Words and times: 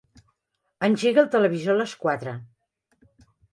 Engega 0.87 1.21
el 1.25 1.29
televisor 1.37 1.75
a 1.79 1.81
les 1.83 1.95
quatre. 2.07 2.35